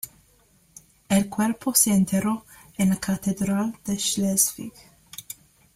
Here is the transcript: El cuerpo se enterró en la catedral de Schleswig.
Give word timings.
El 1.09 1.29
cuerpo 1.29 1.75
se 1.75 1.93
enterró 1.93 2.43
en 2.75 2.89
la 2.89 2.95
catedral 2.95 3.77
de 3.85 3.99
Schleswig. 3.99 4.73